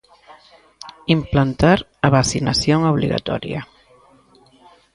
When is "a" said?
2.05-2.09